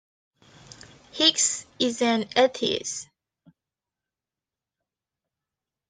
[1.11, 3.07] Higgs is an atheist.